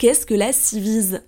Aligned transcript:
qu'est-ce 0.00 0.24
que 0.24 0.34
la 0.34 0.50
Civise? 0.50 1.20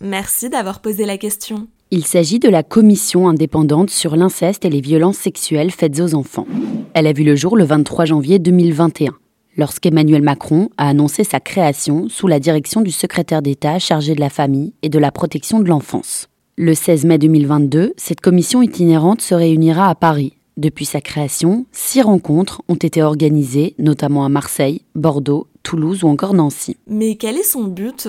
Merci 0.00 0.50
d'avoir 0.50 0.80
posé 0.80 1.06
la 1.06 1.16
question. 1.18 1.68
Il 1.92 2.04
s'agit 2.04 2.40
de 2.40 2.48
la 2.48 2.64
commission 2.64 3.28
indépendante 3.28 3.90
sur 3.90 4.16
l'inceste 4.16 4.64
et 4.64 4.70
les 4.70 4.80
violences 4.80 5.18
sexuelles 5.18 5.70
faites 5.70 6.00
aux 6.00 6.16
enfants. 6.16 6.48
Elle 6.94 7.06
a 7.06 7.12
vu 7.12 7.22
le 7.22 7.36
jour 7.36 7.56
le 7.56 7.62
23 7.62 8.06
janvier 8.06 8.40
2021, 8.40 9.12
lorsqu'Emmanuel 9.56 10.22
Macron 10.22 10.68
a 10.78 10.88
annoncé 10.88 11.22
sa 11.22 11.38
création 11.38 12.08
sous 12.08 12.26
la 12.26 12.40
direction 12.40 12.80
du 12.80 12.90
secrétaire 12.90 13.40
d'État 13.40 13.78
chargé 13.78 14.16
de 14.16 14.20
la 14.20 14.30
famille 14.30 14.74
et 14.82 14.88
de 14.88 14.98
la 14.98 15.12
protection 15.12 15.60
de 15.60 15.68
l'enfance. 15.68 16.26
Le 16.56 16.74
16 16.74 17.04
mai 17.04 17.18
2022, 17.18 17.94
cette 17.96 18.20
commission 18.20 18.62
itinérante 18.62 19.20
se 19.20 19.36
réunira 19.36 19.88
à 19.88 19.94
Paris. 19.94 20.32
Depuis 20.56 20.86
sa 20.86 21.00
création, 21.00 21.66
six 21.70 22.02
rencontres 22.02 22.62
ont 22.66 22.74
été 22.74 23.00
organisées, 23.00 23.76
notamment 23.78 24.24
à 24.24 24.28
Marseille, 24.28 24.82
Bordeaux, 24.96 25.46
Toulouse 25.68 26.02
ou 26.02 26.08
encore 26.08 26.32
Nancy. 26.32 26.78
Mais 26.88 27.16
quel 27.16 27.36
est 27.36 27.42
son 27.42 27.64
but? 27.64 28.08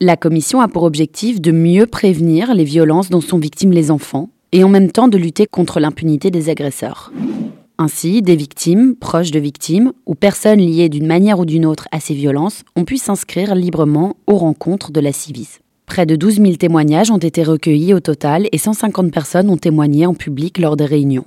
La 0.00 0.16
commission 0.16 0.60
a 0.60 0.66
pour 0.66 0.82
objectif 0.82 1.40
de 1.40 1.52
mieux 1.52 1.86
prévenir 1.86 2.54
les 2.54 2.64
violences 2.64 3.08
dont 3.08 3.20
sont 3.20 3.38
victimes 3.38 3.70
les 3.70 3.92
enfants 3.92 4.30
et 4.50 4.64
en 4.64 4.68
même 4.68 4.90
temps 4.90 5.06
de 5.06 5.16
lutter 5.16 5.46
contre 5.46 5.78
l'impunité 5.78 6.32
des 6.32 6.48
agresseurs. 6.48 7.12
Ainsi, 7.78 8.20
des 8.20 8.34
victimes, 8.34 8.96
proches 8.96 9.30
de 9.30 9.38
victimes 9.38 9.92
ou 10.06 10.16
personnes 10.16 10.58
liées 10.58 10.88
d'une 10.88 11.06
manière 11.06 11.38
ou 11.38 11.44
d'une 11.44 11.66
autre 11.66 11.86
à 11.92 12.00
ces 12.00 12.14
violences 12.14 12.64
ont 12.74 12.84
pu 12.84 12.96
s'inscrire 12.96 13.54
librement 13.54 14.16
aux 14.26 14.36
rencontres 14.36 14.90
de 14.90 14.98
la 14.98 15.12
Civise. 15.12 15.60
Près 15.86 16.04
de 16.04 16.16
12 16.16 16.38
000 16.38 16.56
témoignages 16.56 17.12
ont 17.12 17.18
été 17.18 17.44
recueillis 17.44 17.94
au 17.94 18.00
total 18.00 18.48
et 18.50 18.58
150 18.58 19.12
personnes 19.12 19.50
ont 19.50 19.56
témoigné 19.56 20.04
en 20.04 20.14
public 20.14 20.58
lors 20.58 20.76
des 20.76 20.84
réunions. 20.86 21.26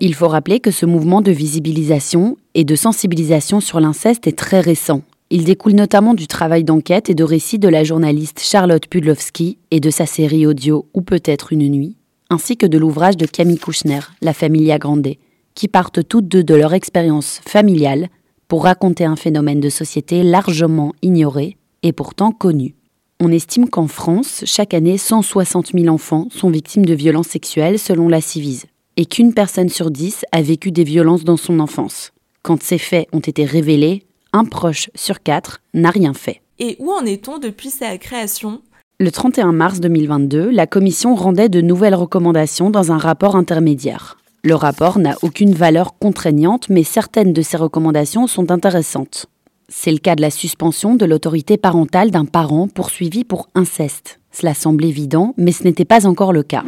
Il 0.00 0.14
faut 0.14 0.28
rappeler 0.28 0.60
que 0.60 0.70
ce 0.70 0.86
mouvement 0.86 1.20
de 1.20 1.30
visibilisation 1.30 2.38
et 2.54 2.64
de 2.64 2.74
sensibilisation 2.74 3.60
sur 3.60 3.80
l'inceste 3.80 4.26
est 4.26 4.38
très 4.38 4.60
récent 4.60 5.02
il 5.30 5.44
découle 5.44 5.74
notamment 5.74 6.14
du 6.14 6.26
travail 6.26 6.64
d'enquête 6.64 7.08
et 7.08 7.14
de 7.14 7.22
récit 7.22 7.60
de 7.60 7.68
la 7.68 7.84
journaliste 7.84 8.40
Charlotte 8.40 8.88
Pudlowski 8.88 9.58
et 9.70 9.78
de 9.78 9.90
sa 9.90 10.04
série 10.04 10.44
audio 10.44 10.88
Ou 10.92 11.02
peut-être 11.02 11.52
une 11.52 11.68
nuit, 11.68 11.96
ainsi 12.30 12.56
que 12.56 12.66
de 12.66 12.78
l'ouvrage 12.78 13.16
de 13.16 13.26
Camille 13.26 13.58
Kouchner, 13.58 14.00
La 14.22 14.32
Familia 14.32 14.78
Grande, 14.78 15.14
qui 15.54 15.68
partent 15.68 16.06
toutes 16.06 16.26
deux 16.26 16.42
de 16.42 16.54
leur 16.54 16.74
expérience 16.74 17.40
familiale 17.46 18.08
pour 18.48 18.64
raconter 18.64 19.04
un 19.04 19.14
phénomène 19.14 19.60
de 19.60 19.68
société 19.68 20.24
largement 20.24 20.94
ignoré 21.00 21.56
et 21.84 21.92
pourtant 21.92 22.32
connu. 22.32 22.74
On 23.20 23.30
estime 23.30 23.68
qu'en 23.68 23.86
France, 23.86 24.42
chaque 24.46 24.74
année, 24.74 24.98
160 24.98 25.72
000 25.78 25.94
enfants 25.94 26.26
sont 26.30 26.50
victimes 26.50 26.86
de 26.86 26.94
violences 26.94 27.28
sexuelles 27.28 27.78
selon 27.78 28.08
la 28.08 28.20
Civise, 28.20 28.66
et 28.96 29.06
qu'une 29.06 29.34
personne 29.34 29.68
sur 29.68 29.92
dix 29.92 30.24
a 30.32 30.42
vécu 30.42 30.72
des 30.72 30.84
violences 30.84 31.22
dans 31.22 31.36
son 31.36 31.60
enfance. 31.60 32.10
Quand 32.42 32.60
ces 32.62 32.78
faits 32.78 33.06
ont 33.12 33.20
été 33.20 33.44
révélés, 33.44 34.02
un 34.32 34.44
proche 34.44 34.90
sur 34.94 35.22
quatre 35.22 35.60
n'a 35.74 35.90
rien 35.90 36.14
fait. 36.14 36.42
Et 36.58 36.76
où 36.78 36.92
en 36.92 37.04
est-on 37.04 37.38
depuis 37.38 37.70
sa 37.70 37.96
création? 37.98 38.62
Le 38.98 39.10
31 39.10 39.52
mars 39.52 39.80
2022, 39.80 40.50
la 40.50 40.66
Commission 40.66 41.14
rendait 41.14 41.48
de 41.48 41.60
nouvelles 41.60 41.94
recommandations 41.94 42.68
dans 42.68 42.92
un 42.92 42.98
rapport 42.98 43.34
intermédiaire. 43.34 44.18
Le 44.44 44.54
rapport 44.54 44.98
n'a 44.98 45.16
aucune 45.22 45.54
valeur 45.54 45.98
contraignante, 45.98 46.68
mais 46.68 46.82
certaines 46.82 47.32
de 47.32 47.42
ces 47.42 47.56
recommandations 47.56 48.26
sont 48.26 48.50
intéressantes. 48.50 49.26
C'est 49.68 49.92
le 49.92 49.98
cas 49.98 50.16
de 50.16 50.20
la 50.20 50.30
suspension 50.30 50.96
de 50.96 51.06
l'autorité 51.06 51.56
parentale 51.56 52.10
d'un 52.10 52.24
parent 52.24 52.68
poursuivi 52.68 53.24
pour 53.24 53.48
inceste. 53.54 54.20
Cela 54.32 54.54
semble 54.54 54.84
évident, 54.84 55.34
mais 55.36 55.52
ce 55.52 55.64
n'était 55.64 55.84
pas 55.84 56.06
encore 56.06 56.32
le 56.32 56.42
cas. 56.42 56.64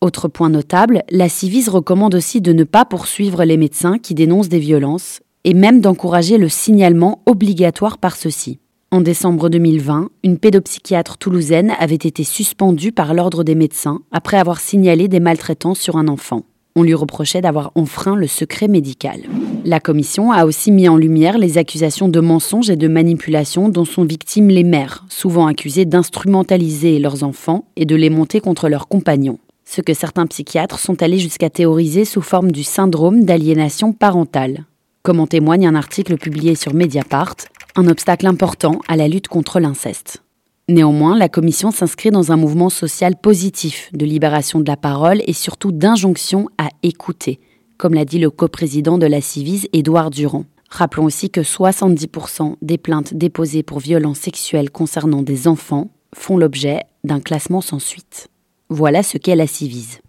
Autre 0.00 0.28
point 0.28 0.50
notable, 0.50 1.02
la 1.10 1.28
Civise 1.28 1.68
recommande 1.68 2.14
aussi 2.14 2.40
de 2.40 2.52
ne 2.52 2.64
pas 2.64 2.84
poursuivre 2.84 3.44
les 3.44 3.56
médecins 3.56 3.98
qui 3.98 4.14
dénoncent 4.14 4.48
des 4.48 4.58
violences 4.58 5.20
et 5.46 5.54
même 5.54 5.80
d'encourager 5.80 6.38
le 6.38 6.48
signalement 6.48 7.22
obligatoire 7.24 7.98
par 7.98 8.16
ceux-ci. 8.16 8.58
En 8.90 9.00
décembre 9.00 9.48
2020, 9.48 10.10
une 10.24 10.38
pédopsychiatre 10.38 11.18
toulousaine 11.18 11.72
avait 11.78 11.94
été 11.94 12.24
suspendue 12.24 12.90
par 12.90 13.14
l'ordre 13.14 13.44
des 13.44 13.54
médecins 13.54 14.00
après 14.10 14.38
avoir 14.38 14.58
signalé 14.58 15.06
des 15.06 15.20
maltraitances 15.20 15.78
sur 15.78 15.96
un 15.96 16.08
enfant. 16.08 16.42
On 16.74 16.82
lui 16.82 16.94
reprochait 16.94 17.42
d'avoir 17.42 17.70
enfreint 17.76 18.16
le 18.16 18.26
secret 18.26 18.66
médical. 18.66 19.20
La 19.64 19.78
commission 19.78 20.32
a 20.32 20.46
aussi 20.46 20.72
mis 20.72 20.88
en 20.88 20.96
lumière 20.96 21.38
les 21.38 21.58
accusations 21.58 22.08
de 22.08 22.20
mensonges 22.20 22.70
et 22.70 22.76
de 22.76 22.88
manipulation 22.88 23.68
dont 23.68 23.84
sont 23.84 24.04
victimes 24.04 24.48
les 24.48 24.64
mères, 24.64 25.04
souvent 25.08 25.46
accusées 25.46 25.84
d'instrumentaliser 25.84 26.98
leurs 26.98 27.22
enfants 27.22 27.66
et 27.76 27.84
de 27.84 27.94
les 27.94 28.10
monter 28.10 28.40
contre 28.40 28.68
leurs 28.68 28.88
compagnons. 28.88 29.38
Ce 29.64 29.80
que 29.80 29.94
certains 29.94 30.26
psychiatres 30.26 30.80
sont 30.80 31.02
allés 31.04 31.18
jusqu'à 31.18 31.50
théoriser 31.50 32.04
sous 32.04 32.22
forme 32.22 32.50
du 32.50 32.64
syndrome 32.64 33.24
d'aliénation 33.24 33.92
parentale 33.92 34.64
comme 35.06 35.20
en 35.20 35.28
témoigne 35.28 35.68
un 35.68 35.76
article 35.76 36.16
publié 36.16 36.56
sur 36.56 36.74
Mediapart, 36.74 37.36
un 37.76 37.86
obstacle 37.86 38.26
important 38.26 38.80
à 38.88 38.96
la 38.96 39.06
lutte 39.06 39.28
contre 39.28 39.60
l'inceste. 39.60 40.24
Néanmoins, 40.68 41.16
la 41.16 41.28
Commission 41.28 41.70
s'inscrit 41.70 42.10
dans 42.10 42.32
un 42.32 42.36
mouvement 42.36 42.70
social 42.70 43.14
positif 43.14 43.88
de 43.92 44.04
libération 44.04 44.58
de 44.58 44.66
la 44.66 44.76
parole 44.76 45.22
et 45.28 45.32
surtout 45.32 45.70
d'injonction 45.70 46.48
à 46.58 46.70
écouter, 46.82 47.38
comme 47.78 47.94
l'a 47.94 48.04
dit 48.04 48.18
le 48.18 48.30
coprésident 48.30 48.98
de 48.98 49.06
la 49.06 49.20
Civise, 49.20 49.68
Édouard 49.72 50.10
Durand. 50.10 50.44
Rappelons 50.70 51.04
aussi 51.04 51.30
que 51.30 51.40
70% 51.40 52.56
des 52.60 52.76
plaintes 52.76 53.14
déposées 53.14 53.62
pour 53.62 53.78
violences 53.78 54.18
sexuelles 54.18 54.70
concernant 54.70 55.22
des 55.22 55.46
enfants 55.46 55.92
font 56.16 56.36
l'objet 56.36 56.80
d'un 57.04 57.20
classement 57.20 57.60
sans 57.60 57.78
suite. 57.78 58.26
Voilà 58.70 59.04
ce 59.04 59.18
qu'est 59.18 59.36
la 59.36 59.46
Civise. 59.46 60.00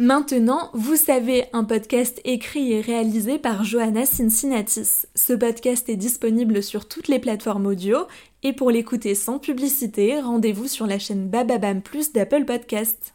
Maintenant, 0.00 0.70
vous 0.72 0.96
savez, 0.96 1.44
un 1.52 1.62
podcast 1.62 2.22
écrit 2.24 2.72
et 2.72 2.80
réalisé 2.80 3.38
par 3.38 3.64
Johanna 3.64 4.06
Cincinnatis. 4.06 5.04
Ce 5.14 5.34
podcast 5.34 5.90
est 5.90 5.96
disponible 5.96 6.62
sur 6.62 6.88
toutes 6.88 7.08
les 7.08 7.18
plateformes 7.18 7.66
audio 7.66 7.98
et 8.42 8.54
pour 8.54 8.70
l'écouter 8.70 9.14
sans 9.14 9.38
publicité, 9.38 10.18
rendez-vous 10.18 10.68
sur 10.68 10.86
la 10.86 10.98
chaîne 10.98 11.28
Bababam 11.28 11.82
Plus 11.82 12.14
d'Apple 12.14 12.46
Podcast. 12.46 13.12